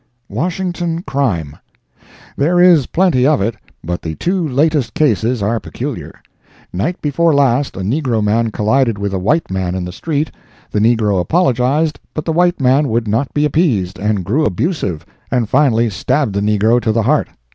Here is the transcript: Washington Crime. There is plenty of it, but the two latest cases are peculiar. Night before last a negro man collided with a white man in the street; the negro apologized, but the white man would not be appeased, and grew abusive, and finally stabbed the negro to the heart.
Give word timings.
Washington 0.29 1.03
Crime. 1.03 1.57
There 2.35 2.59
is 2.59 2.87
plenty 2.87 3.27
of 3.27 3.39
it, 3.39 3.53
but 3.83 4.01
the 4.01 4.15
two 4.15 4.47
latest 4.47 4.95
cases 4.95 5.43
are 5.43 5.59
peculiar. 5.59 6.11
Night 6.73 6.99
before 7.03 7.35
last 7.35 7.75
a 7.75 7.81
negro 7.81 8.23
man 8.23 8.49
collided 8.49 8.97
with 8.97 9.13
a 9.13 9.19
white 9.19 9.51
man 9.51 9.75
in 9.75 9.85
the 9.85 9.91
street; 9.91 10.31
the 10.71 10.79
negro 10.79 11.19
apologized, 11.21 11.99
but 12.15 12.25
the 12.25 12.33
white 12.33 12.59
man 12.59 12.87
would 12.89 13.07
not 13.07 13.31
be 13.35 13.45
appeased, 13.45 13.99
and 13.99 14.25
grew 14.25 14.43
abusive, 14.43 15.05
and 15.29 15.47
finally 15.49 15.87
stabbed 15.87 16.33
the 16.33 16.41
negro 16.41 16.81
to 16.81 16.91
the 16.91 17.03
heart. 17.03 17.27